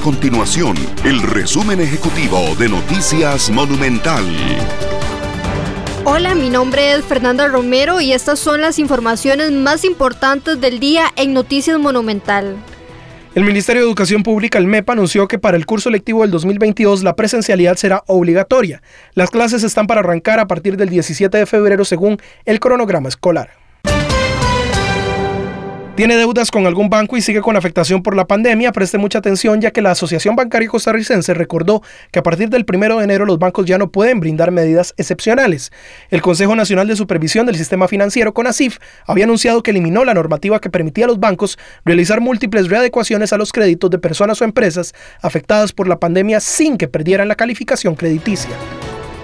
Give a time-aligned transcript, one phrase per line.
[0.00, 4.24] continuación el resumen ejecutivo de Noticias Monumental.
[6.04, 11.12] Hola, mi nombre es Fernanda Romero y estas son las informaciones más importantes del día
[11.16, 12.56] en Noticias Monumental.
[13.34, 17.02] El Ministerio de Educación Pública, el MEP, anunció que para el curso lectivo del 2022
[17.02, 18.82] la presencialidad será obligatoria.
[19.14, 23.59] Las clases están para arrancar a partir del 17 de febrero según el cronograma escolar
[25.96, 29.60] tiene deudas con algún banco y sigue con afectación por la pandemia, preste mucha atención
[29.60, 33.38] ya que la Asociación Bancaria Costarricense recordó que a partir del 1 de enero los
[33.38, 35.72] bancos ya no pueden brindar medidas excepcionales.
[36.10, 40.60] El Consejo Nacional de Supervisión del Sistema Financiero, CONACIF, había anunciado que eliminó la normativa
[40.60, 44.94] que permitía a los bancos realizar múltiples readecuaciones a los créditos de personas o empresas
[45.20, 48.56] afectadas por la pandemia sin que perdieran la calificación crediticia.